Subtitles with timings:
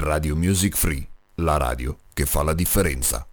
[0.00, 1.04] Radio Music Free,
[1.36, 3.26] la radio che fa la differenza.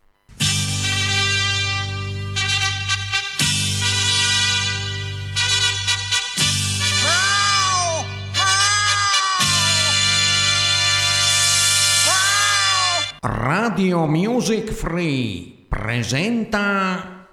[13.22, 17.29] Radio Music Free presenta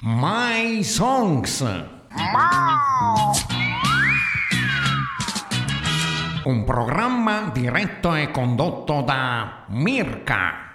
[0.00, 1.62] My Songs.
[6.50, 10.69] Un programma diretto e condotto da Mirka.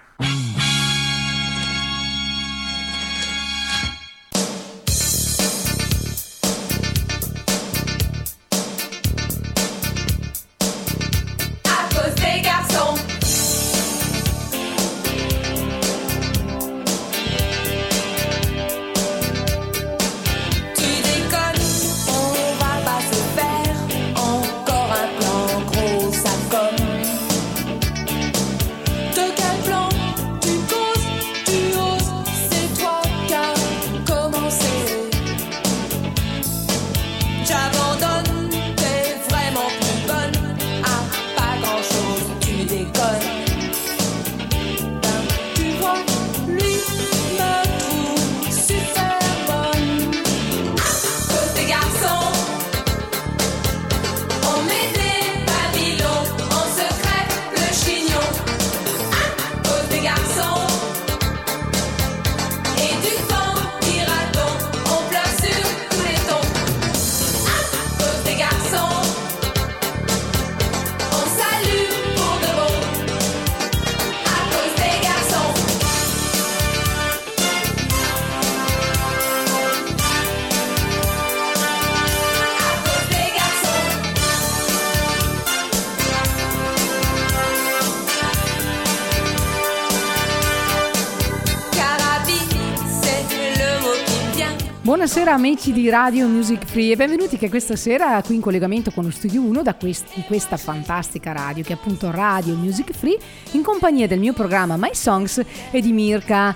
[95.25, 99.06] Buonasera amici di Radio Music Free e benvenuti che questa sera qui in collegamento con
[99.06, 103.18] lo Studio 1 da quest- di questa fantastica radio che è appunto Radio Music Free
[103.53, 105.41] in compagnia del mio programma My Songs
[105.72, 106.56] e di Mirka.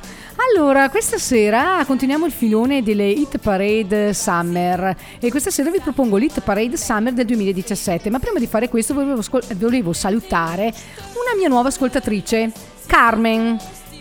[0.53, 6.17] Allora, questa sera continuiamo il filone delle Hit Parade Summer e questa sera vi propongo
[6.17, 11.35] l'Hit Parade Summer del 2017, ma prima di fare questo volevo, scol- volevo salutare una
[11.35, 12.51] mia nuova ascoltatrice,
[12.85, 13.57] Carmen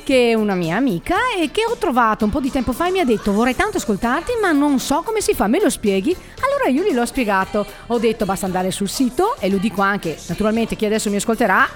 [0.09, 2.99] che una mia amica e che ho trovato un po' di tempo fa e mi
[2.99, 6.17] ha detto vorrei tanto ascoltarti ma non so come si fa, me lo spieghi?
[6.47, 10.77] Allora io gliel'ho spiegato, ho detto basta andare sul sito e lo dico anche naturalmente
[10.77, 11.69] chi adesso mi ascolterà.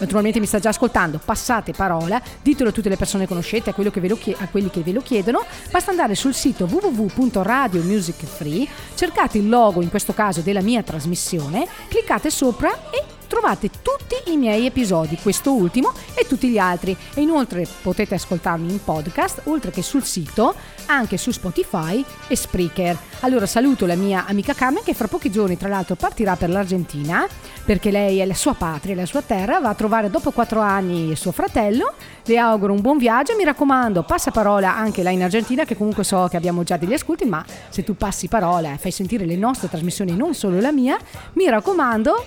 [0.00, 3.72] Naturalmente mi sta già ascoltando, passate parola, ditelo a tutte le persone che conoscete, a,
[3.72, 9.80] chie- a quelli che ve lo chiedono, basta andare sul sito www.radiomusicfree, cercate il logo,
[9.80, 15.52] in questo caso della mia trasmissione, cliccate sopra e trovate tutti i miei episodi, questo
[15.52, 16.96] ultimo e tutti gli altri.
[17.14, 20.54] E inoltre potete ascoltarmi in podcast, oltre che sul sito,
[20.86, 22.98] anche su Spotify e Spreaker.
[23.20, 27.28] Allora saluto la mia amica Carmen che fra pochi giorni tra l'altro partirà per l'Argentina,
[27.64, 31.14] perché lei è la sua patria, la sua terra, va a trovare dopo quattro anni
[31.14, 31.92] suo fratello.
[32.24, 36.02] Le auguro un buon viaggio, mi raccomando, passa parola anche là in Argentina, che comunque
[36.02, 39.36] so che abbiamo già degli ascolti, ma se tu passi parola e fai sentire le
[39.36, 40.98] nostre trasmissioni, non solo la mia,
[41.34, 42.24] mi raccomando,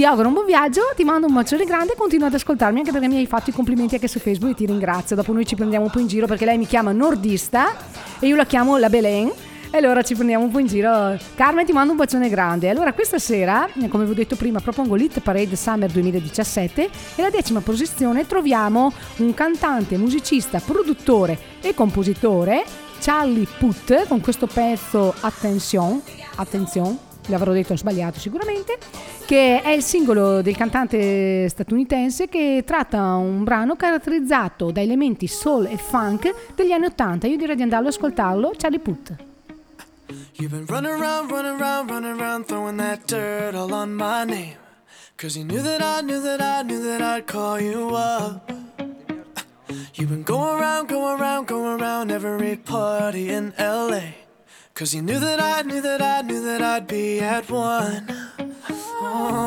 [0.00, 2.90] ti auguro un buon viaggio, ti mando un bacione grande e continua ad ascoltarmi anche
[2.90, 5.14] perché mi hai fatto i complimenti anche su Facebook e ti ringrazio.
[5.14, 7.76] Dopo noi ci prendiamo un po' in giro perché lei mi chiama nordista
[8.18, 9.30] e io la chiamo la Belen.
[9.70, 11.18] E allora ci prendiamo un po' in giro.
[11.34, 12.70] Carmen ti mando un bacione grande.
[12.70, 16.82] Allora questa sera, come vi ho detto prima, propongo l'Hit Parade Summer 2017
[17.16, 22.64] e alla decima posizione troviamo un cantante, musicista, produttore e compositore,
[23.02, 26.00] Charlie Puth, con questo pezzo Attention,
[26.36, 28.78] Attention, l'avrò detto sbagliato sicuramente,
[29.26, 35.66] che è il singolo del cantante statunitense che tratta un brano caratterizzato da elementi soul
[35.66, 37.26] e funk degli anni 80.
[37.26, 39.14] Io direi di andarlo ad ascoltarlo, Charlie Puth.
[40.34, 44.56] You've been running around, running around, running around, throwing that dirt all on my name.
[45.16, 48.50] Cause you knew that I knew that I knew that I'd call you up.
[49.94, 54.14] You've been going around, going around, going around every party in LA.
[54.80, 58.06] Cause you knew that I knew that I knew that I'd be at one.
[59.02, 59.39] Oh,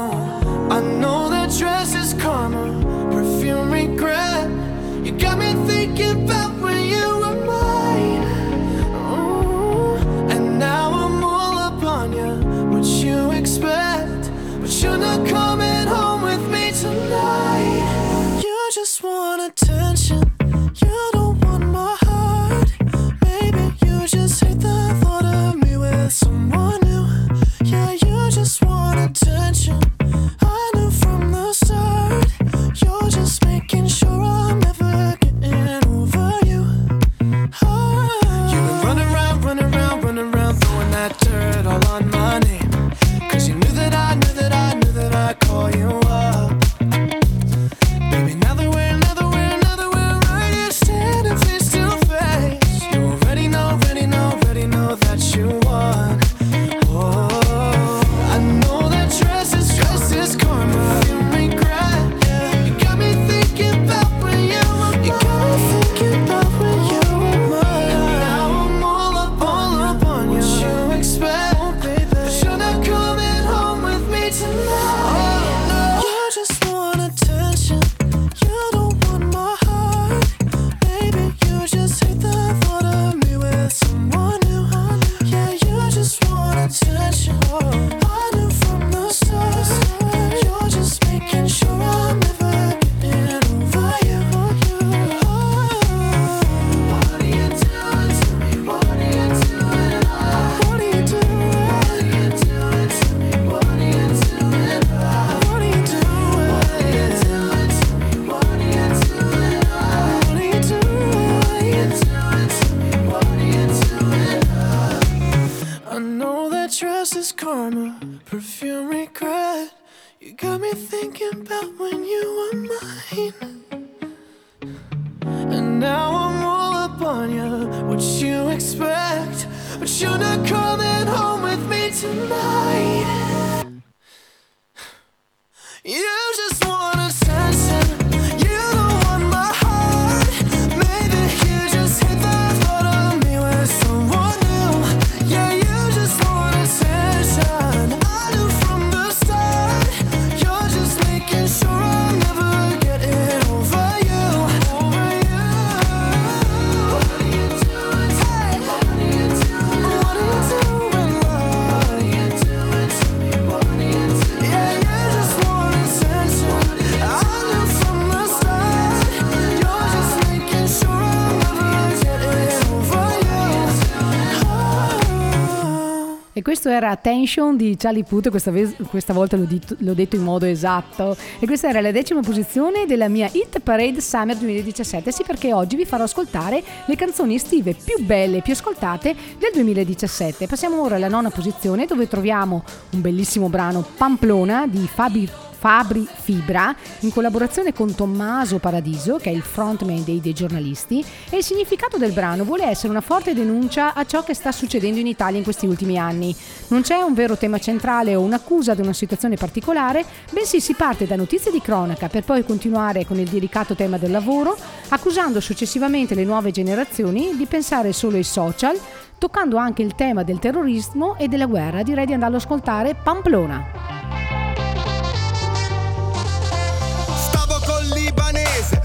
[176.54, 180.22] questo era Attention di Charlie Puth, questa, ve- questa volta l'ho, dito- l'ho detto in
[180.22, 181.18] modo esatto.
[181.40, 185.12] E questa era la decima posizione della mia Hit Parade Summer 2017.
[185.12, 189.50] Sì, perché oggi vi farò ascoltare le canzoni estive più belle e più ascoltate del
[189.52, 190.46] 2017.
[190.46, 195.28] Passiamo ora alla nona posizione dove troviamo un bellissimo brano Pamplona di Fabi
[195.64, 201.38] Fabri Fibra in collaborazione con Tommaso Paradiso, che è il frontman dei, dei giornalisti, e
[201.38, 205.08] il significato del brano vuole essere una forte denuncia a ciò che sta succedendo in
[205.08, 206.36] Italia in questi ultimi anni.
[206.68, 211.08] Non c'è un vero tema centrale o un'accusa di una situazione particolare, bensì si parte
[211.08, 214.58] da notizie di cronaca per poi continuare con il delicato tema del lavoro,
[214.90, 218.78] accusando successivamente le nuove generazioni di pensare solo ai social,
[219.18, 221.84] toccando anche il tema del terrorismo e della guerra.
[221.84, 224.43] Direi di andarlo ad ascoltare Pamplona.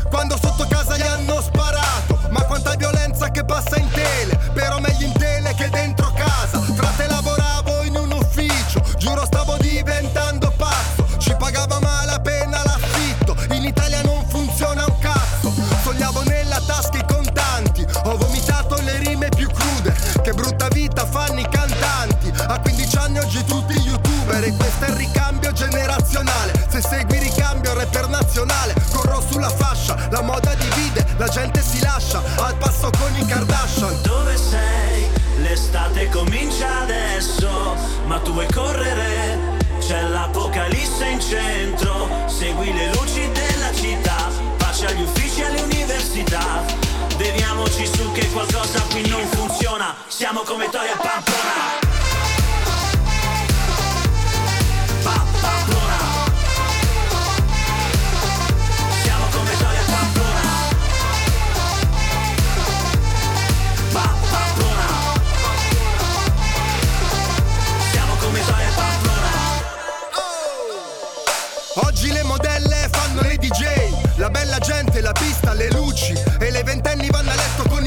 [0.09, 2.19] Quando sotto casa gli hanno sparato.
[2.31, 6.61] Ma quanta violenza che passa in tele, però meglio in tele che dentro casa.
[6.61, 11.07] Frate lavoravo in un ufficio, giuro stavo diventando pazzo.
[11.19, 15.53] Ci pagava male appena l'affitto, in Italia non funziona un cazzo.
[15.83, 19.95] Sognavo nella tasca i contanti, ho vomitato le rime più crude.
[20.23, 22.33] Che brutta vita fanno i cantanti.
[22.47, 26.53] A 15 anni oggi tutti youtuber e questo è il ricambio generazionale.
[26.69, 27.19] Se segui
[27.69, 32.91] ricambio rapper nazionale, corro sulla fascia, la moda divide, la gente si lascia, al passo
[32.99, 34.03] con i Kardashian.
[34.03, 35.09] Dove sei?
[35.39, 39.57] L'estate comincia adesso, ma tu vuoi correre?
[39.81, 46.65] C'è l'apocalisse in centro, segui le luci della città, pace agli uffici e alle università.
[47.17, 50.97] Beviamoci su che qualcosa qui non funziona, siamo come Toia e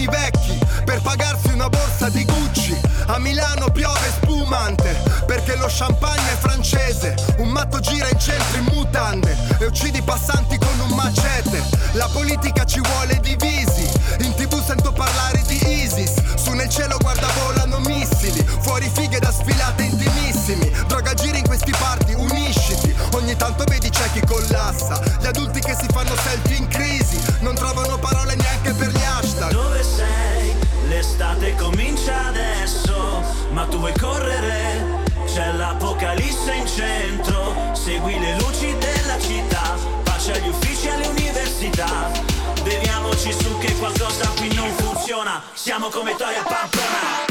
[0.02, 2.80] letto con i vecchi per pagarsi una borsa di Gucci.
[3.08, 7.16] A Milano piove spumante perché lo champagne è francese.
[7.38, 11.62] Un matto gira in centro in mutande e uccidi i passanti con un macete.
[11.94, 13.90] La politica ci vuole divisi.
[14.20, 16.14] In tv sento parlare di ISIS.
[16.36, 18.44] Su nel cielo guarda volano missili.
[18.62, 19.81] Fuori fighe da sfilate
[33.82, 35.00] vuoi correre?
[35.26, 42.12] C'è l'apocalisse in centro, segui le luci della città, pace agli uffici e alle università.
[42.64, 47.31] Beviamoci su che qualcosa qui non funziona, siamo come Toia e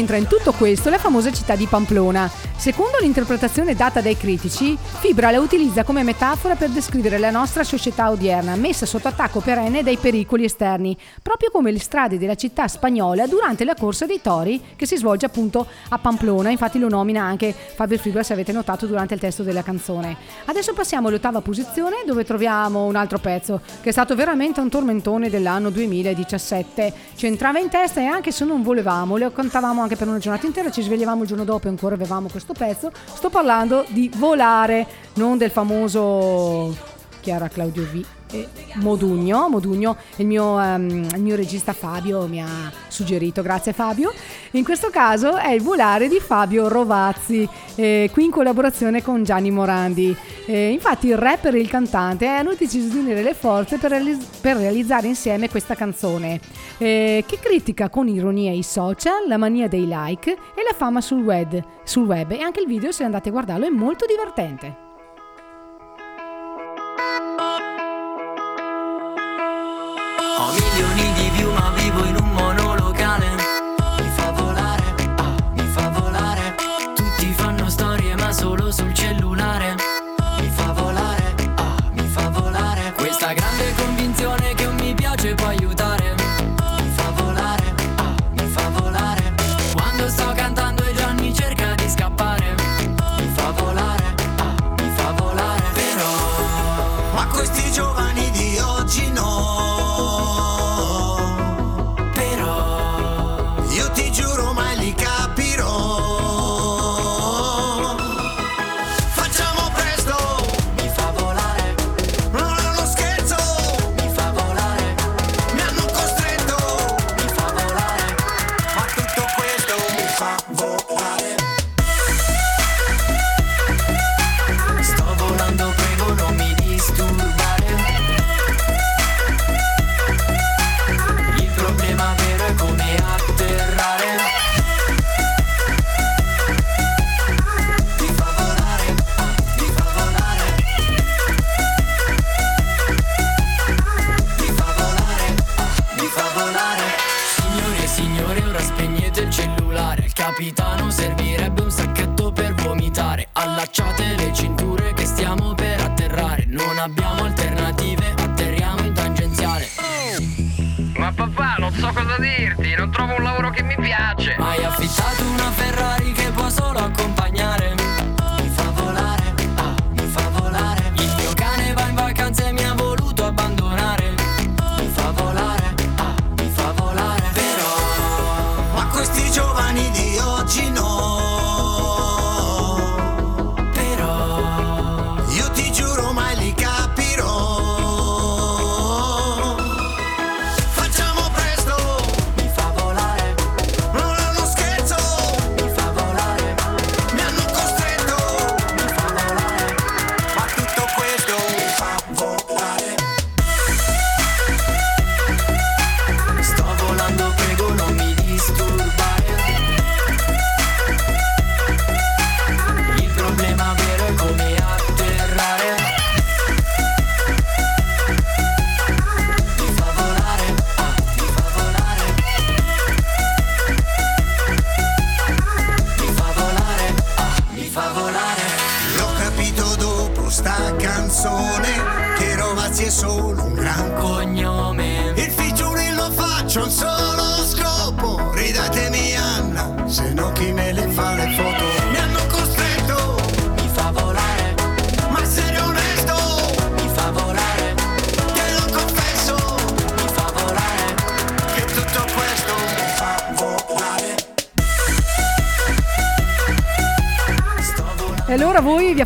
[0.00, 2.30] c'entra in tutto questo la famosa città di Pamplona.
[2.60, 8.10] Secondo l'interpretazione data dai critici, Fibra la utilizza come metafora per descrivere la nostra società
[8.10, 13.26] odierna, messa sotto attacco perenne dai pericoli esterni, proprio come le strade della città spagnola
[13.26, 17.54] durante la corsa dei tori che si svolge appunto a Pamplona, infatti lo nomina anche
[17.54, 20.14] Fabio Fibra se avete notato durante il testo della canzone.
[20.44, 25.30] Adesso passiamo all'ottava posizione dove troviamo un altro pezzo che è stato veramente un tormentone
[25.30, 26.92] dell'anno 2017.
[27.16, 30.44] Ci entrava in testa e anche se non volevamo, lo cantavamo anche per una giornata
[30.44, 32.90] intera, ci svegliavamo il giorno dopo e ancora avevamo questo pezzo.
[33.04, 36.76] Sto parlando di Volare, non del famoso
[37.20, 38.19] Chiara Claudio V.
[38.30, 44.12] eh, Modugno, Modugno il mio, ehm, il mio regista Fabio mi ha suggerito, grazie Fabio.
[44.52, 49.50] In questo caso è il volare di Fabio Rovazzi, eh, qui in collaborazione con Gianni
[49.50, 50.16] Morandi.
[50.46, 54.24] Eh, infatti il rapper e il cantante hanno deciso di unire le forze per, realis-
[54.40, 56.40] per realizzare insieme questa canzone,
[56.78, 61.22] eh, che critica con ironia i social, la mania dei like e la fama sul
[61.22, 62.32] web, sul web.
[62.32, 64.89] E anche il video, se andate a guardarlo, è molto divertente.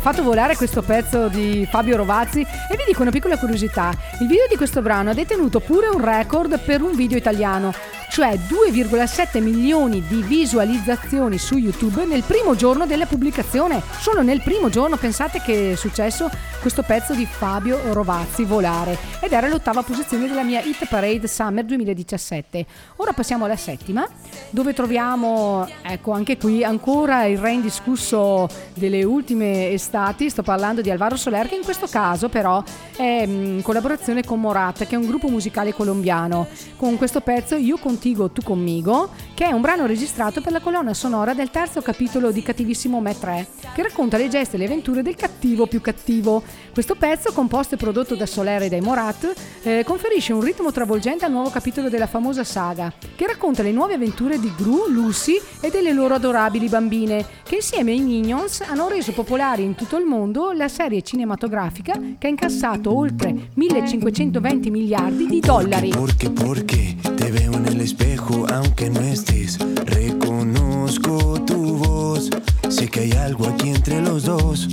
[0.05, 3.91] Fatto volare questo pezzo di Fabio Rovazzi e vi dico una piccola curiosità.
[4.19, 7.73] Il video di questo brano ha detenuto pure un record per un video italiano,
[8.11, 13.81] cioè 2,7 milioni di visualizzazioni su YouTube nel primo giorno della pubblicazione.
[13.97, 16.29] Solo nel primo giorno pensate che è successo
[16.65, 21.63] questo pezzo di Fabio Rovazzi Volare ed era l'ottava posizione della mia Hit Parade Summer
[21.63, 22.65] 2017.
[22.95, 24.03] Ora passiamo alla settima
[24.49, 30.89] dove troviamo, ecco anche qui ancora il re indiscusso delle ultime estati, sto parlando di
[30.89, 32.63] Alvaro Soler che in questo caso però
[32.95, 37.55] è mm, in collaborazione con Morat che è un gruppo musicale colombiano con questo pezzo
[37.57, 41.83] Io contigo, tu conmigo che è un brano registrato per la colonna sonora del terzo
[41.83, 45.79] capitolo di Cattivissimo Me 3 che racconta le gesta e le avventure del cattivo più
[45.79, 46.41] cattivo.
[46.71, 49.33] Questo pezzo, composto e prodotto da Soler e dai Morat,
[49.63, 53.93] eh, conferisce un ritmo travolgente al nuovo capitolo della famosa saga, che racconta le nuove
[53.93, 59.11] avventure di Gru, Lucy e delle loro adorabili bambine, che insieme ai Minions hanno reso
[59.13, 65.39] popolari in tutto il mondo la serie cinematografica che ha incassato oltre 1520 miliardi di
[65.39, 65.89] dollari.
[65.89, 69.57] Porque, porque te veo en el espejo aunque no estés.
[69.85, 72.29] Reconozco tu voz.
[72.69, 74.67] Sé que hay algo aquí entre los dos.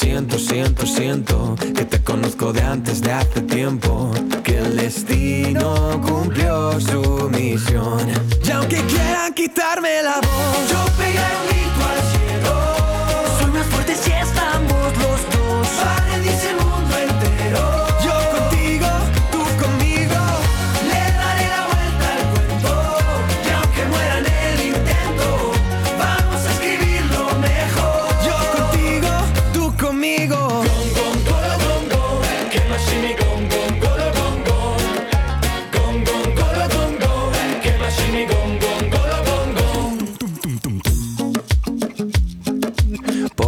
[0.00, 4.10] Siento, siento, siento que te conozco de antes de hace tiempo.
[4.42, 8.08] Que el destino cumplió su misión.
[8.42, 11.49] Y aunque quieran quitarme la voz, yo pegaré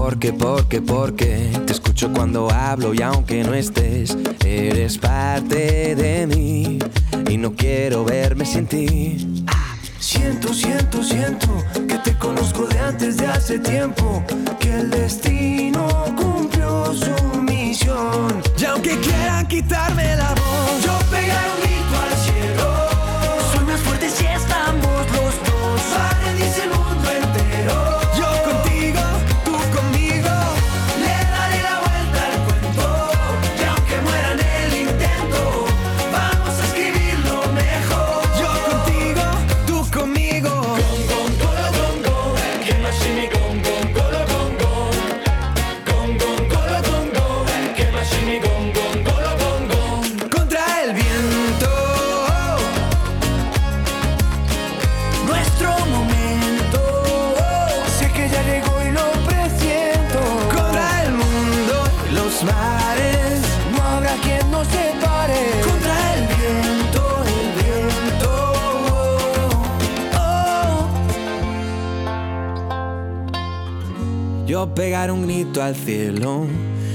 [0.04, 6.80] Porque, porque, porque te escucho cuando hablo y aunque no estés, eres parte de mí
[7.30, 9.44] y no quiero verme sin ti.
[10.00, 11.46] Siento, siento, siento
[11.86, 14.24] que te conozco de antes de hace tiempo,
[14.58, 15.86] que el destino
[16.16, 18.42] cumplió su misión.
[18.58, 21.71] Y aunque quieran quitarme la voz, yo pegaré un
[74.74, 76.46] pegar un grito al cielo.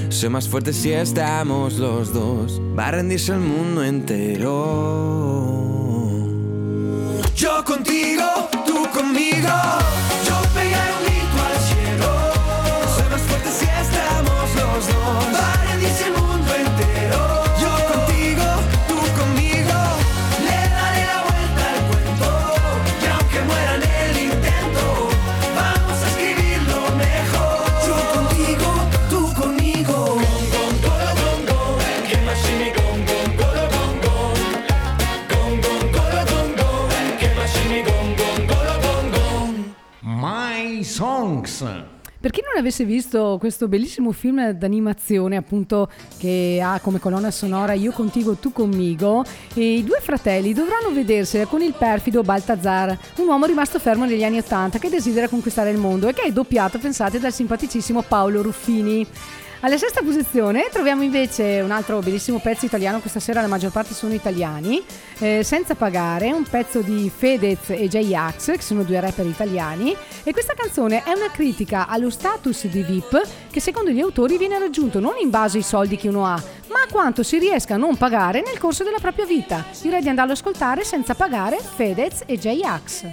[0.09, 2.61] Soy más fuerte si estamos los dos.
[2.77, 5.66] Va a rendirse el mundo entero.
[42.67, 48.51] Avesse visto questo bellissimo film d'animazione, appunto, che ha come colonna sonora Io contigo, tu
[48.51, 49.23] conmigo,
[49.55, 54.37] i due fratelli dovranno vedersela con il perfido Baltazar, un uomo rimasto fermo negli anni
[54.37, 59.07] Ottanta che desidera conquistare il mondo e che è doppiato, pensate, dal simpaticissimo Paolo Ruffini.
[59.61, 63.95] Alla sesta posizione troviamo invece un altro bellissimo pezzo italiano, questa sera la maggior parte
[63.95, 64.83] sono italiani,
[65.17, 70.31] eh, Senza pagare, un pezzo di Fedez e J-Ax, che sono due rapper italiani, e
[70.31, 74.99] questa canzone è una critica allo status di VIP che secondo gli autori viene raggiunto
[74.99, 77.97] non in base ai soldi che uno ha, ma a quanto si riesca a non
[77.97, 79.65] pagare nel corso della propria vita.
[79.81, 83.05] Direi di andarlo ad ascoltare senza pagare Fedez e J-Ax.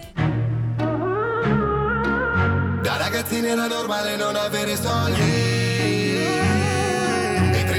[2.83, 5.73] Da ragazzini era normale non avere soldi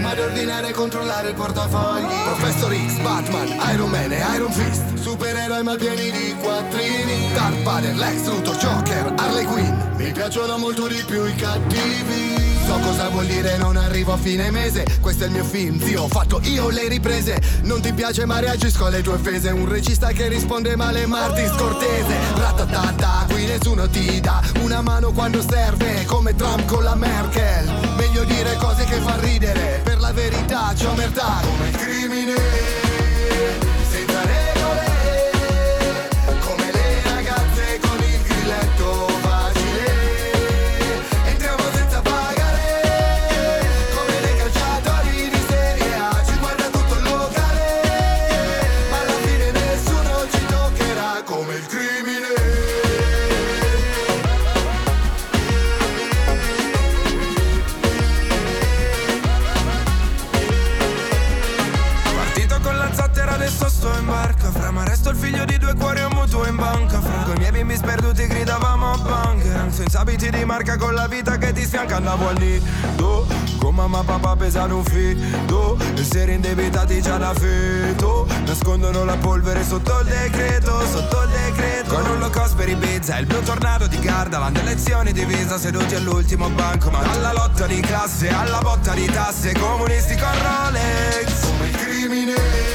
[0.05, 2.05] Prima di ordinare e controllare il portafogli.
[2.25, 4.93] Professor X, Batman, Iron Man e Iron Fist.
[5.01, 7.33] Supereroi malpieni di quattrini.
[7.33, 9.73] Darth Vader, Lex Luthor, Joker, Harley Quinn.
[9.95, 14.49] Mi piacciono molto di più i cattivi So cosa vuol dire non arrivo a fine
[14.49, 14.85] mese.
[14.99, 17.39] Questo è il mio film, zio, ho fatto io le riprese.
[17.61, 19.51] Non ti piace ma reagisco alle tue offese.
[19.51, 25.41] Un regista che risponde male Martin Scortese Ratatata, qui nessuno ti dà Una mano quando
[25.41, 27.71] serve Come Trump con la Merkel.
[27.97, 29.81] Meglio dire cose che fa ridere.
[29.83, 32.84] Per la verità c'è omertà Come il crimine
[68.27, 72.37] gridavamo a bunker Senza abiti di marca con la vita che ti sfianca andavo al
[72.37, 73.27] nido.
[73.59, 75.77] Con mamma e papà pesano un fido.
[75.95, 81.93] E seri indebitati già da feto Nascondono la polvere sotto il decreto, sotto il decreto.
[81.93, 86.49] Con un low cost per Ibiza, il blu tornado di Gardaland Elezioni divisa seduti all'ultimo
[86.49, 86.89] banco.
[86.89, 89.53] Ma dalla lotta di classe alla botta di tasse.
[89.53, 91.41] Comunisti con Rolex.
[91.41, 92.74] Come il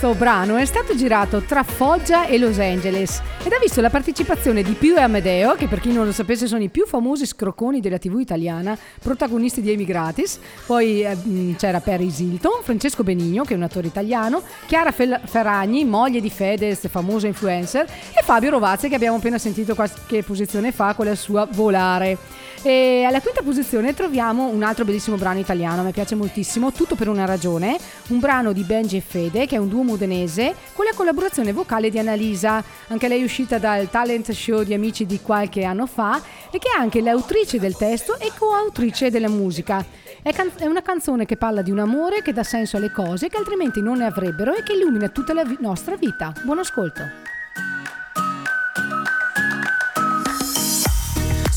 [0.00, 4.62] questo brano è stato girato tra Foggia e Los Angeles ed ha visto la partecipazione
[4.62, 7.80] di Pio e Amedeo, che per chi non lo sapesse sono i più famosi scrocconi
[7.80, 10.38] della TV italiana, protagonisti di Emigratis.
[10.64, 15.20] Poi eh, mh, c'era Paris Hilton, Francesco Benigno, che è un attore italiano, Chiara Fel-
[15.22, 20.72] Ferragni, moglie di Fedez, famoso influencer, e Fabio Rovazzi, che abbiamo appena sentito qualche posizione
[20.72, 22.16] fa con la sua Volare.
[22.62, 27.08] E alla quinta posizione troviamo un altro bellissimo brano italiano, mi piace moltissimo, Tutto per
[27.08, 30.90] una ragione, un brano di Benji e Fede, che è un duo modenese, con la
[30.94, 35.86] collaborazione vocale di Annalisa, anche lei uscita dal talent show di Amici di qualche anno
[35.86, 36.20] fa
[36.50, 39.82] e che è anche l'autrice del testo e coautrice della musica.
[40.20, 43.28] È, can- è una canzone che parla di un amore che dà senso alle cose
[43.28, 46.34] che altrimenti non ne avrebbero e che illumina tutta la vi- nostra vita.
[46.44, 47.39] Buon ascolto.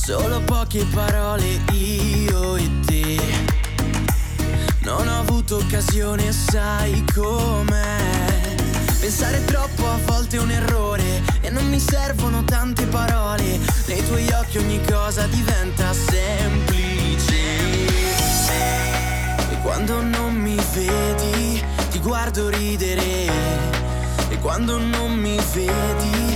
[0.05, 3.17] Solo poche parole io e te.
[4.81, 8.55] Non ho avuto occasione, sai com'è.
[8.99, 13.57] Pensare troppo a volte è un errore E non mi servono tante parole.
[13.87, 17.35] Nei tuoi occhi ogni cosa diventa semplice.
[19.51, 23.31] E quando non mi vedi ti guardo ridere.
[24.27, 26.33] E quando non mi vedi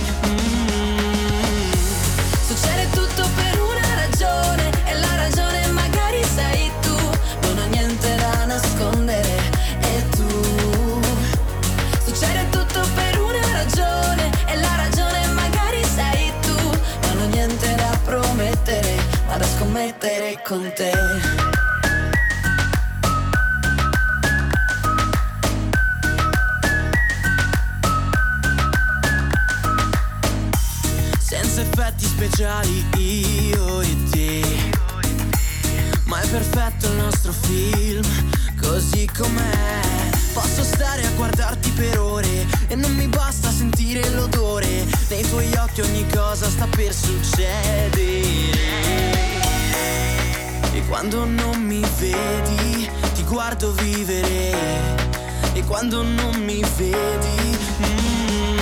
[19.88, 20.92] da scommettere con te.
[31.18, 34.42] Senza effetti speciali io e te
[36.04, 38.02] Ma è perfetto il nostro film,
[38.60, 39.80] così com'è.
[40.32, 44.84] Posso stare a guardarti per ore e non mi basta sentire l'odore.
[45.08, 47.98] Nei tuoi occhi ogni cosa sta per succedere.
[50.72, 54.96] E quando non mi vedi, ti guardo vivere.
[55.54, 58.58] E quando non mi vedi, mm,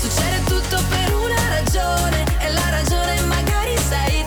[0.00, 4.24] Succede tutto per una ragione e la ragione magari sei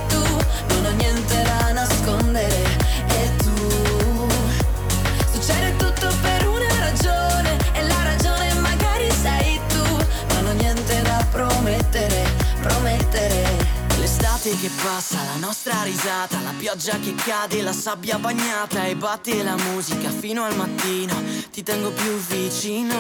[14.66, 19.56] che passa, la nostra risata, la pioggia che cade, la sabbia bagnata e batte la
[19.56, 21.22] musica fino al mattino.
[21.52, 22.98] Ti tengo più vicino,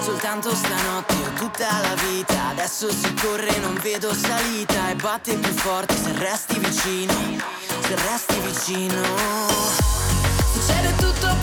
[0.00, 2.48] soltanto stanotte o tutta la vita.
[2.48, 7.12] Adesso si corre, non vedo salita e batte più forte se resti vicino,
[7.80, 9.02] se resti vicino.
[10.54, 11.33] Succede tutto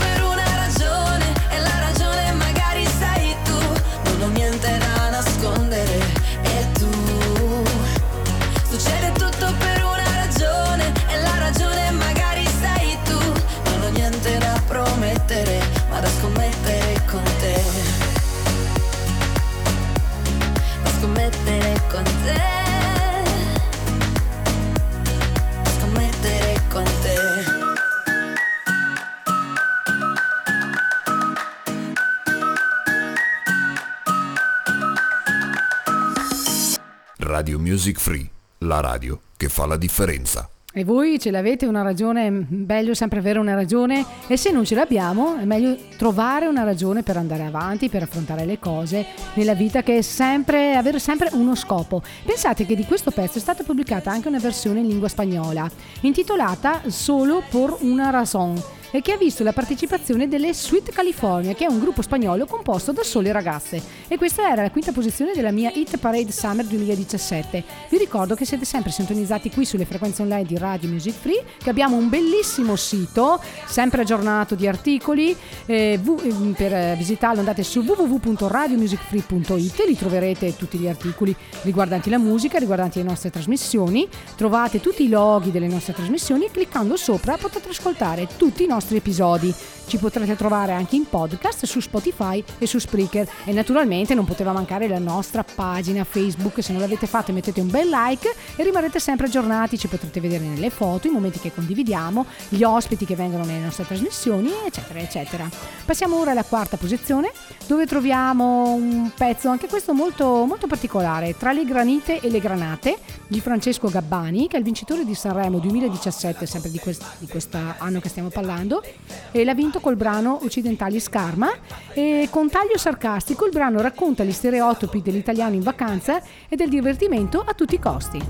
[37.81, 40.47] Music Free, la radio che fa la differenza.
[40.71, 44.75] E voi ce l'avete una ragione, meglio sempre avere una ragione e se non ce
[44.75, 49.81] l'abbiamo è meglio trovare una ragione per andare avanti, per affrontare le cose nella vita
[49.81, 52.03] che è sempre, avere sempre uno scopo.
[52.23, 55.67] Pensate che di questo pezzo è stata pubblicata anche una versione in lingua spagnola
[56.01, 58.61] intitolata Solo por una razón
[58.91, 62.91] e che ha visto la partecipazione delle Sweet California, che è un gruppo spagnolo composto
[62.91, 63.81] da sole ragazze.
[64.07, 67.63] E questa era la quinta posizione della mia Hit Parade Summer 2017.
[67.89, 71.69] Vi ricordo che siete sempre sintonizzati qui sulle frequenze online di Radio Music Free, che
[71.69, 75.33] abbiamo un bellissimo sito, sempre aggiornato di articoli.
[75.65, 82.59] eh, v- per visitarlo andate su www.radiomusicfree.it, lì troverete tutti gli articoli riguardanti la musica,
[82.59, 84.05] riguardanti le nostre trasmissioni.
[84.35, 88.79] Trovate tutti i loghi delle nostre trasmissioni e cliccando sopra potete ascoltare tutti i nostri
[88.89, 89.53] episodi.
[89.87, 94.53] Ci potrete trovare anche in podcast su Spotify e su Spreaker e naturalmente non poteva
[94.53, 98.99] mancare la nostra pagina Facebook, se non l'avete fatto mettete un bel like e rimarrete
[98.99, 103.43] sempre aggiornati, ci potrete vedere nelle foto, i momenti che condividiamo, gli ospiti che vengono
[103.43, 105.49] nelle nostre trasmissioni, eccetera, eccetera.
[105.85, 107.31] Passiamo ora alla quarta posizione
[107.67, 112.97] dove troviamo un pezzo anche questo molto, molto particolare, tra le granite e le granate
[113.31, 117.57] di Francesco Gabbani, che è il vincitore di Sanremo 2017, sempre di, quest- di questo
[117.77, 118.83] anno che stiamo parlando,
[119.31, 121.49] e l'ha vinto col brano Occidentali Scarma
[121.93, 127.39] e con taglio sarcastico il brano racconta gli stereotipi dell'italiano in vacanza e del divertimento
[127.39, 128.21] a tutti i costi.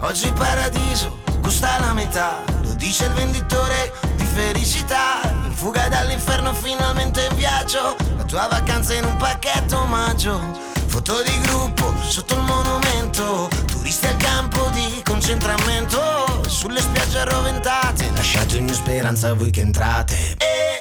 [0.00, 2.42] Oggi paradiso costa la metà,
[2.78, 5.20] dice il venditore di felicità.
[5.44, 10.40] In fuga dall'inferno finalmente in viaggio, la tua vacanza in un pacchetto omaggio.
[10.86, 16.00] Foto di gruppo sotto il monumento, turisti al campo di concentramento.
[16.46, 20.36] Sulle spiagge arroventate, lasciate ogni speranza a voi che entrate.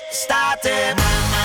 [0.10, 1.37] Estate.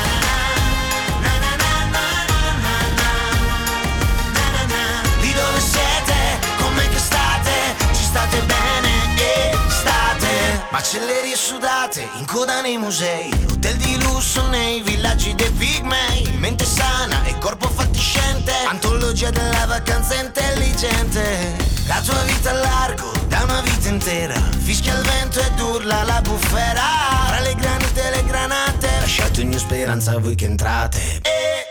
[10.73, 16.35] Macellerie sudate, in coda nei musei, hotel di lusso nei villaggi dei pigmei.
[16.39, 21.55] Mente sana e corpo fatiscente, antologia della vacanza intelligente.
[21.87, 26.23] La tua vita a largo, da una vita intera, fischia il vento ed urla la
[26.23, 26.83] bufera.
[27.27, 31.21] Tra le granite e le granate, lasciate ogni speranza a voi che entrate.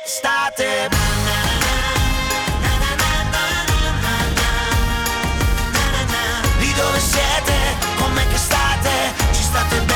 [0.06, 0.90] Estate.
[6.60, 7.61] Lì dove siete,
[9.52, 9.91] ci state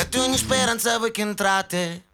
[0.00, 2.04] C'è più ogni speranza voi che entrate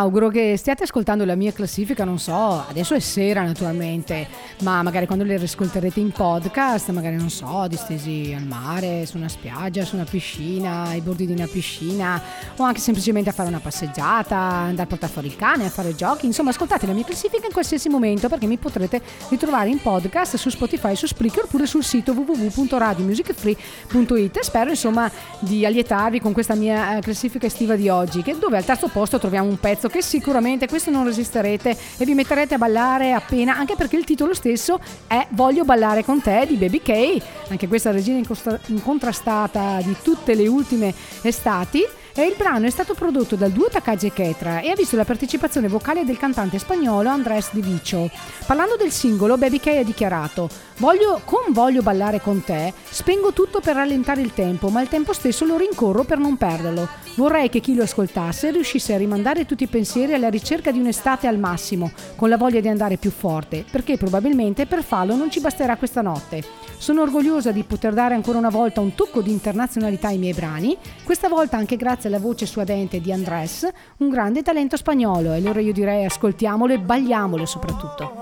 [0.00, 4.26] auguro che stiate ascoltando la mia classifica, non so, adesso è sera naturalmente,
[4.62, 9.28] ma magari quando le riscolterete in podcast, magari non so, distesi al mare, su una
[9.28, 12.22] spiaggia, su una piscina, ai bordi di una piscina,
[12.56, 15.94] o anche semplicemente a fare una passeggiata, andare a portare fuori il cane, a fare
[15.94, 20.36] giochi, insomma ascoltate la mia classifica in qualsiasi momento perché mi potrete ritrovare in podcast
[20.36, 25.10] su Spotify, su Spreaker oppure sul sito www.radiomusicfree.it e spero insomma
[25.40, 29.18] di allietarvi con questa mia eh, classifica estiva di oggi, che dove al terzo posto
[29.18, 33.74] troviamo un pezzo che sicuramente questo non resisterete e vi metterete a ballare appena, anche
[33.76, 38.20] perché il titolo stesso è Voglio ballare con te di Baby K, anche questa regina
[38.66, 41.84] incontrastata di tutte le ultime estati.
[42.12, 45.04] E il brano è stato prodotto dal duo Takagi e Ketra e ha visto la
[45.04, 48.10] partecipazione vocale del cantante spagnolo Andrés Di Vicio.
[48.46, 53.60] Parlando del singolo, Baby K ha dichiarato Voglio, con Voglio ballare con te, spengo tutto
[53.60, 56.88] per rallentare il tempo, ma al tempo stesso lo rincorro per non perderlo.
[57.16, 61.26] Vorrei che chi lo ascoltasse riuscisse a rimandare tutti i pensieri alla ricerca di un'estate
[61.26, 65.40] al massimo, con la voglia di andare più forte, perché probabilmente per farlo non ci
[65.40, 66.42] basterà questa notte.
[66.78, 70.78] Sono orgogliosa di poter dare ancora una volta un tocco di internazionalità ai miei brani,
[71.04, 75.60] questa volta anche grazie alla voce suadente di Andrés, un grande talento spagnolo, e allora
[75.60, 78.12] io direi ascoltiamolo e balliamolo soprattutto.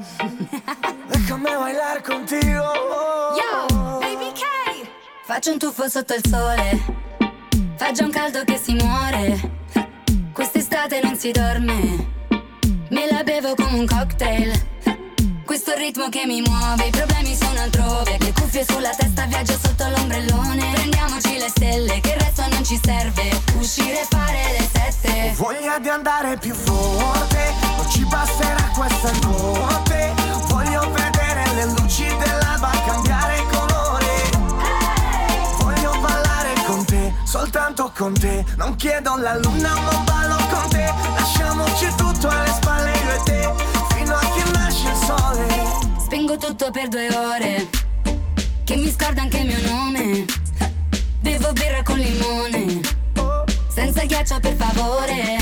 [1.10, 2.64] Déjame bailar contigo.
[3.36, 4.42] Yo, baby K!
[5.24, 6.98] Faccio un tuffo sotto il sole.
[7.76, 9.58] Fa già un caldo che si muore.
[10.32, 12.08] Quest'estate non si dorme.
[12.90, 14.69] Me la bevo come un cocktail.
[15.50, 18.16] Questo ritmo che mi muove, i problemi sono altrove.
[18.20, 20.70] Le cuffie sulla testa, viaggio sotto l'ombrellone.
[20.74, 23.42] Prendiamoci le stelle, che il resto non ci serve.
[23.58, 25.32] Uscire e fare le sette.
[25.34, 30.14] Voglia di andare più forte, non ci basterà questa notte.
[30.46, 34.30] Voglio vedere le luci dell'alba cambiare colore.
[35.58, 38.44] Voglio ballare con te, soltanto con te.
[38.54, 40.94] Non chiedo la luna, ma ballo con te.
[41.16, 43.54] Lasciamoci tutto alle spalle io e te,
[45.16, 45.48] sole.
[45.98, 47.68] Spengo tutto per due ore.
[48.64, 50.24] Che mi scorda anche il mio nome.
[51.20, 52.80] Bevo birra con limone.
[53.68, 55.38] Senza ghiaccio per favore.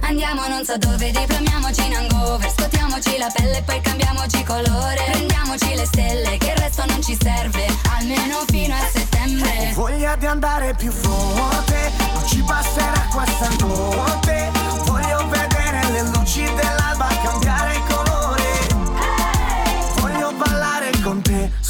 [0.00, 2.50] Andiamo non so dove, diplomiamoci in hangover.
[2.50, 5.02] Scotiamoci la pelle e poi cambiamoci colore.
[5.10, 7.66] Prendiamoci le stelle, che il resto non ci serve.
[7.96, 9.72] Almeno fino a settembre.
[9.74, 14.50] Voglia di andare più forte, non ci basterà questa notte.
[14.84, 18.11] Voglio vedere le luci dell'alba cambiare colore.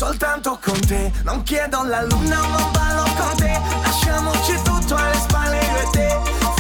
[0.03, 1.13] Soltanto con te.
[1.23, 3.61] Non chiedo la luna, ma ballo con te.
[3.85, 6.09] Lasciamoci tutto alle spalle io e te,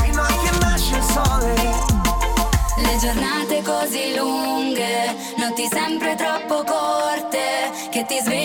[0.02, 1.54] fino a che nasce il sole.
[2.84, 8.41] Le giornate così lunghe, notti sempre troppo corte, che ti svegli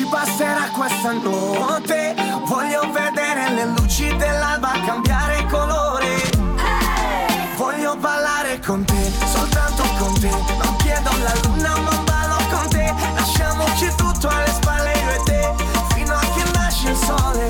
[0.00, 2.14] ci basterà questa notte.
[2.46, 6.22] Voglio vedere le luci dell'alba cambiare colore.
[7.56, 10.30] Voglio ballare con te, soltanto con te.
[10.30, 12.94] Non chiedo la luna, ma ballo con te.
[13.14, 15.54] Lasciamoci tutto alle spalle io e te,
[15.94, 17.49] fino a che nasce il sole.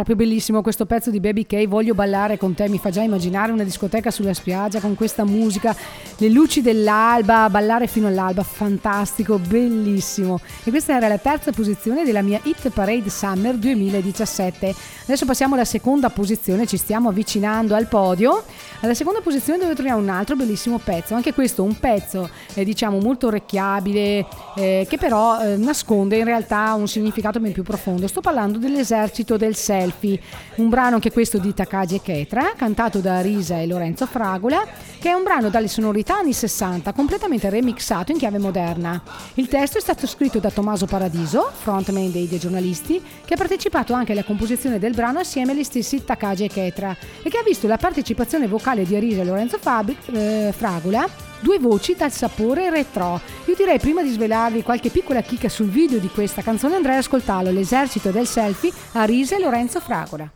[0.00, 3.52] Proprio bellissimo questo pezzo di Baby K, voglio ballare con te, mi fa già immaginare
[3.52, 5.76] una discoteca sulla spiaggia con questa musica,
[6.16, 10.40] le luci dell'alba, ballare fino all'alba, fantastico, bellissimo.
[10.64, 14.74] E questa era la terza posizione della mia Hit Parade Summer 2017.
[15.02, 18.42] Adesso passiamo alla seconda posizione, ci stiamo avvicinando al podio.
[18.80, 22.98] Alla seconda posizione dove troviamo un altro bellissimo pezzo, anche questo un pezzo eh, diciamo
[22.98, 24.26] molto orecchiabile
[24.56, 28.06] eh, che però eh, nasconde in realtà un significato ben più profondo.
[28.06, 29.54] Sto parlando dell'esercito del
[29.90, 30.20] selfie,
[30.56, 34.64] un brano che è questo di Takagi e Ketra, cantato da Risa e Lorenzo Fragola,
[34.98, 39.02] che è un brano dalle sonorità anni 60 completamente remixato in chiave moderna.
[39.34, 43.92] Il testo è stato scritto da Tommaso Paradiso, frontman dei, dei giornalisti, che ha partecipato
[43.92, 47.66] anche alla composizione del brano assieme agli stessi Takagi e Ketra e che ha visto
[47.66, 53.20] la partecipazione vocale di Arisa e Lorenzo Fabi, eh, Fragola, due voci dal sapore retro.
[53.46, 57.00] Io direi prima di svelarvi qualche piccola chicca sul video di questa canzone andrei ad
[57.00, 60.30] ascoltarlo, l'esercito del selfie, Arisa e Lorenzo Fragola.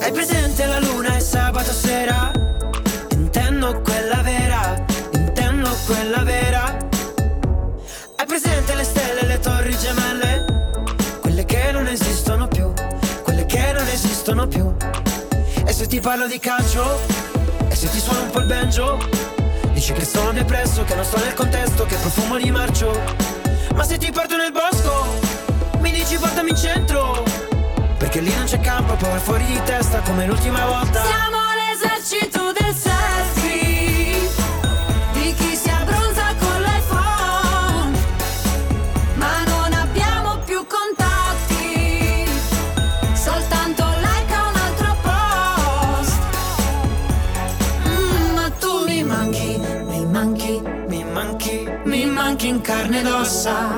[0.00, 2.30] Hai presente la luna e sabato sera?
[3.10, 4.84] Intendo quella vera,
[5.14, 6.76] intendo quella vera.
[8.16, 10.44] Hai presente le stelle e le torri gemelle?
[11.20, 12.72] Quelle che non esistono più,
[13.22, 14.83] quelle che non esistono più.
[15.84, 16.98] Se ti parlo di calcio?
[17.68, 18.96] E se ti suono un po' il banjo?
[19.74, 22.98] Dici che sono depresso, che non sto nel contesto, che profumo di marcio.
[23.74, 25.04] Ma se ti porto nel bosco,
[25.80, 27.22] mi dici portami in centro.
[27.98, 31.04] Perché lì non c'è campo, poi fuori di testa come l'ultima volta.
[31.04, 32.43] Siamo l'esercito
[52.64, 53.68] carne ed ossa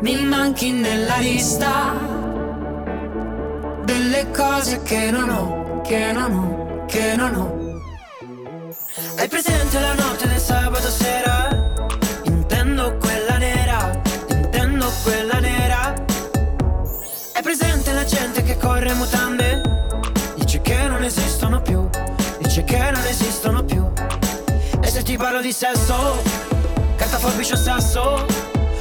[0.00, 1.92] Mi manchi nella lista
[3.84, 7.60] Delle cose che non ho, che non ho, che non ho
[9.18, 11.48] Hai presente la notte del sabato sera?
[12.22, 15.94] Intendo quella nera, intendo quella nera.
[17.34, 19.60] Hai presente la gente che corre mutande?
[20.36, 21.88] Dice che non esistono più,
[22.38, 23.90] dice che non esistono più.
[24.80, 26.51] E se ti parlo di sesso,
[27.12, 28.26] carta forbice o sasso?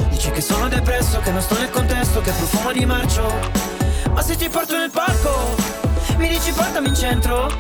[0.10, 3.30] Dici che sono depresso, che non sto nel contesto, che profumo di marcio.
[4.14, 5.56] Ma se ti porto nel parco,
[6.18, 7.52] mi dici portami in centro?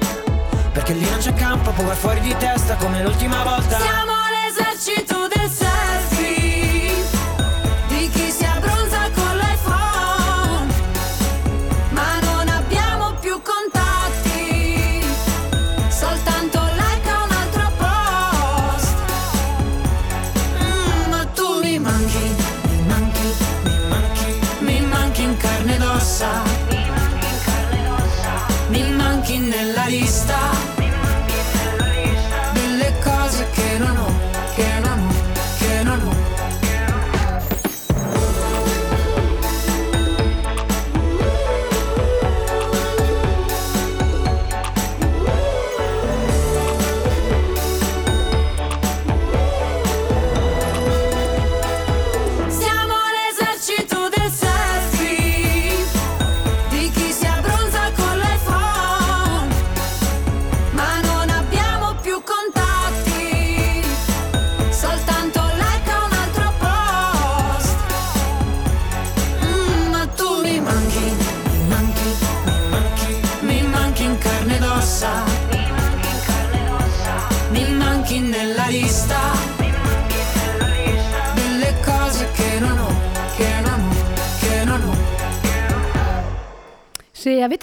[0.71, 3.79] Perché lì non c'è campo, vai fuori di testa come l'ultima volta.
[3.79, 5.60] Siamo l'esercito del selfie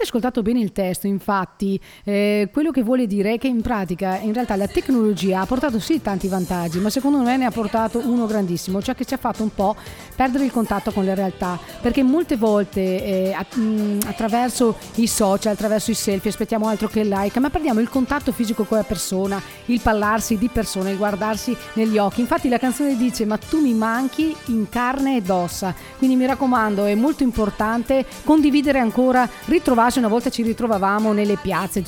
[0.09, 4.33] ascoltato bene il testo, infatti, eh, quello che vuole dire è che in pratica, in
[4.33, 8.27] realtà, la tecnologia ha portato sì tanti vantaggi, ma secondo me ne ha portato uno
[8.27, 9.77] grandissimo, cioè che ci ha fatto un po'
[10.17, 15.91] perdere il contatto con la realtà, perché molte volte eh, mh, attraverso i social, attraverso
[15.91, 19.41] i selfie, aspettiamo altro che il like, ma perdiamo il contatto fisico con la persona,
[19.67, 22.21] il parlarsi di persona, il guardarsi negli occhi.
[22.21, 26.87] Infatti la canzone dice ma tu mi manchi in carne ed ossa, quindi mi raccomando
[26.87, 31.83] è molto importante condividere ancora, ritrovarsi, una volta ci ritrovavamo nelle piazze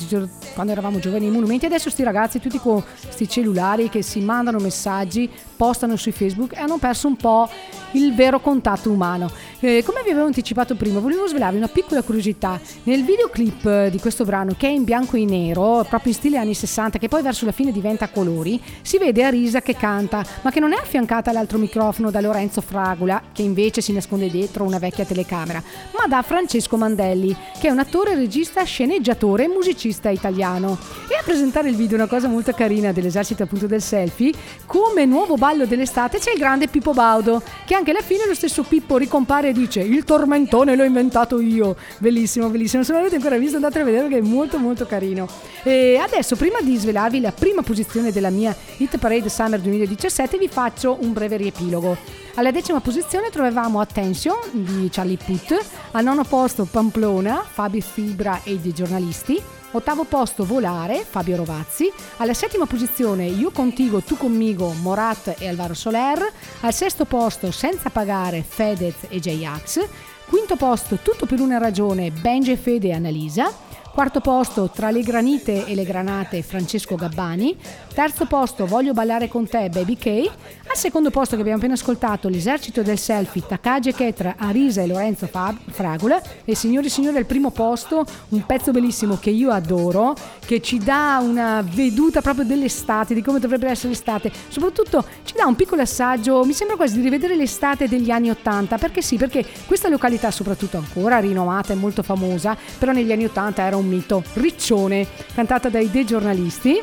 [0.53, 4.59] quando eravamo giovani ai monumenti, adesso sti ragazzi tutti con questi cellulari che si mandano
[4.59, 5.29] messaggi,
[5.61, 7.47] postano sui Facebook e hanno perso un po'
[7.91, 9.29] il vero contatto umano.
[9.59, 12.59] Eh, come vi avevo anticipato prima, volevo svelarvi una piccola curiosità.
[12.83, 16.37] Nel videoclip eh, di questo brano, che è in bianco e nero, proprio in stile
[16.37, 20.49] anni 60, che poi verso la fine diventa colori, si vede Arisa che canta, ma
[20.49, 24.79] che non è affiancata all'altro microfono da Lorenzo Fragula, che invece si nasconde dietro una
[24.79, 25.61] vecchia telecamera,
[25.95, 30.75] ma da Francesco Mandelli, che è un attore, regista, sceneggiatore e musicista italiano.
[31.07, 34.33] E a presentare il video una cosa molto carina dell'esercito appunto del selfie,
[34.65, 38.63] come nuovo ballo dell'estate c'è il grande Pippo Baudo, che anche alla fine lo stesso
[38.63, 41.75] Pippo ricompare e dice il tormentone l'ho inventato io.
[41.97, 42.83] Bellissimo, bellissimo.
[42.83, 45.27] Se non l'avete ancora visto andate a vedere che è molto molto carino.
[45.63, 50.47] E adesso prima di svelarvi la prima posizione della mia Hit Parade Summer 2017 vi
[50.47, 51.97] faccio un breve riepilogo.
[52.35, 58.53] Alla decima posizione trovavamo Attention di Charlie Puth, al nono posto Pamplona, Fabio Fibra e
[58.53, 59.41] i giornalisti,
[59.73, 61.89] Ottavo posto Volare, Fabio Rovazzi.
[62.17, 66.29] Alla settima posizione Io Contigo, Tu Conmigo, Morat e Alvaro Soler.
[66.59, 69.87] Al sesto posto Senza Pagare, Fedez e J-Ax.
[70.27, 73.49] Quinto posto Tutto per una ragione, Benji Fede e Annalisa.
[73.93, 77.57] Quarto posto Tra le granite e le granate Francesco Gabbani.
[77.93, 80.31] Terzo posto Voglio ballare con te Baby K.
[80.67, 84.87] Al secondo posto che abbiamo appena ascoltato L'esercito del selfie Takagi e Ketra, Arisa e
[84.87, 86.21] Lorenzo Fab- Fragola.
[86.45, 90.15] E signori e signori al primo posto un pezzo bellissimo che io adoro
[90.45, 94.31] che ci dà una veduta proprio dell'estate, di come dovrebbe essere l'estate.
[94.47, 98.77] Soprattutto ci dà un piccolo assaggio, mi sembra quasi di rivedere l'estate degli anni Ottanta.
[98.77, 103.63] Perché sì, perché questa località soprattutto ancora rinomata e molto famosa, però negli anni Ottanta
[103.63, 104.23] era un mito.
[104.33, 106.81] Riccione, cantata dai dei giornalisti,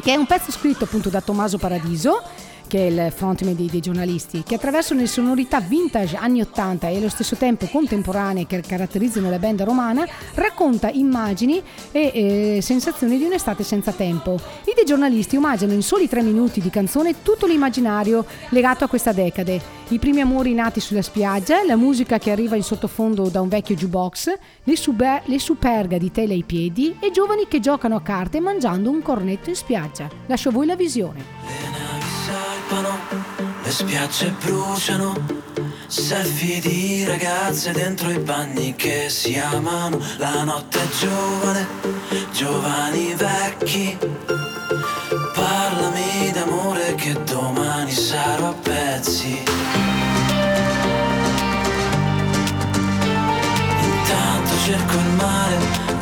[0.00, 2.22] che è un pezzo scritto appunto da Tommaso Paradiso
[2.70, 6.98] che è il frontman dei, dei giornalisti, che attraverso le sonorità vintage anni 80 e
[6.98, 11.60] allo stesso tempo contemporanee che caratterizzano la band romana, racconta immagini
[11.90, 14.38] e eh, sensazioni di un'estate senza tempo.
[14.66, 19.10] I dei giornalisti omaggiano in soli tre minuti di canzone tutto l'immaginario legato a questa
[19.10, 19.60] decade.
[19.88, 23.74] I primi amori nati sulla spiaggia, la musica che arriva in sottofondo da un vecchio
[23.74, 28.38] jukebox, le, super- le superga di tela ai piedi e giovani che giocano a carte
[28.38, 30.08] mangiando un cornetto in spiaggia.
[30.26, 31.99] Lascio a voi la visione.
[32.70, 32.98] Salpano,
[33.62, 35.12] le spiagge bruciano,
[35.86, 41.66] selfie di ragazze dentro i bagni che si amano, la notte è giovane,
[42.32, 43.98] giovani vecchi,
[45.34, 49.42] parlami d'amore che domani sarò a pezzi.
[53.82, 55.56] Intanto cerco il mare,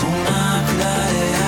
[0.05, 1.48] un'aquila reale.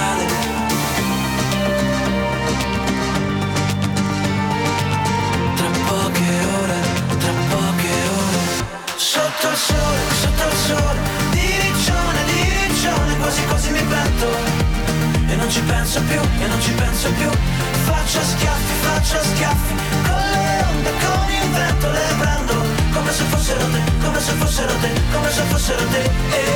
[9.50, 10.98] Il sole, sotto il sole
[11.30, 14.28] Di riccione, Quasi quasi mi pento
[15.26, 17.30] E non ci penso più, e non ci penso più.
[17.84, 19.74] Faccio schiaffi, faccio schiaffi
[20.06, 22.54] Con le onde, con il vento Le prendo.
[22.92, 26.02] Come se fossero te Come se fossero te, come se fossero te.
[26.30, 26.49] Eh,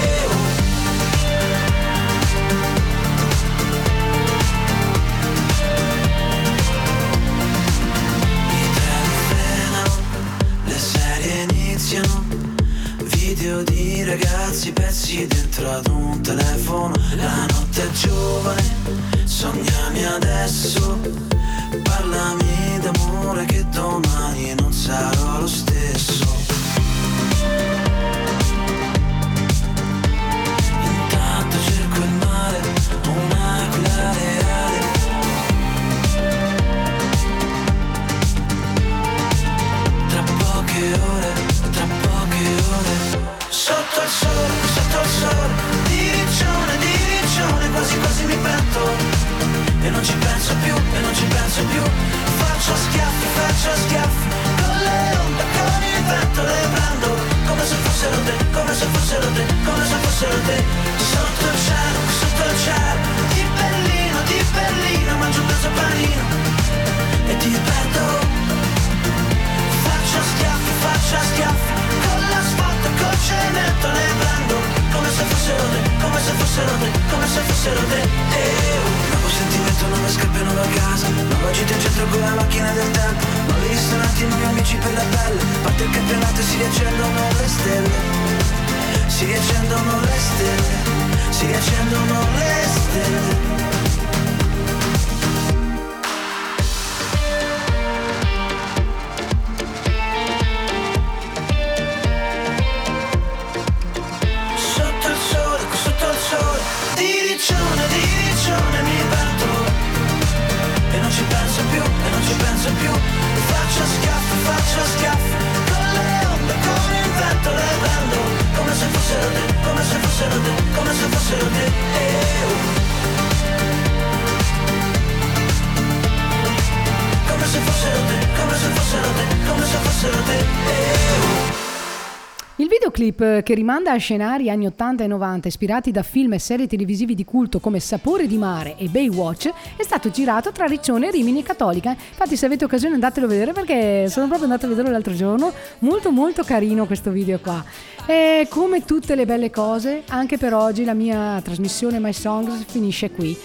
[133.15, 136.67] Videoclip eh, che rimanda a scenari anni 80 e 90 ispirati da film e serie
[136.67, 141.41] televisivi di culto come Sapore di mare e Baywatch è stato girato tra Riccione, Rimini
[141.41, 141.91] e Cattolica.
[141.91, 145.53] Infatti se avete occasione andatelo a vedere perché sono proprio andata a vederlo l'altro giorno.
[145.81, 147.65] Molto molto carino questo video qua.
[148.07, 153.11] E come tutte le belle cose, anche per oggi la mia trasmissione My Songs finisce
[153.11, 153.37] qui.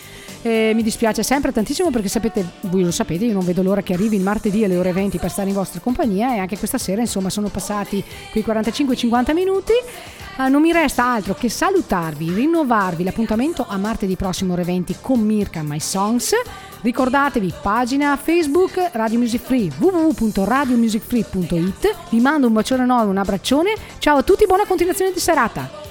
[0.41, 3.91] E mi dispiace sempre tantissimo perché sapete, voi lo sapete, io non vedo l'ora che
[3.93, 7.01] arrivi il martedì alle ore 20 per stare in vostra compagnia e anche questa sera
[7.01, 9.73] insomma sono passati quei 45-50 minuti.
[10.37, 15.19] Ah, non mi resta altro che salutarvi, rinnovarvi l'appuntamento a martedì prossimo ore 20 con
[15.19, 16.31] Mirka My Songs.
[16.81, 21.95] Ricordatevi pagina Facebook Radio Music Free www.radiomusicfree.it.
[22.11, 23.73] Vi mando un bacione enorme, un abbraccione.
[23.97, 25.88] Ciao a tutti, buona continuazione di serata.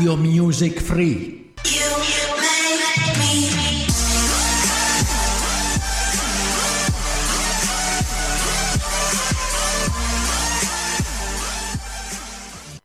[0.00, 0.40] À cause des garçons.
[0.40, 1.29] Radio Music Free.